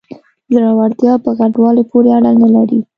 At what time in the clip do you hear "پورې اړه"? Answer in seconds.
1.91-2.31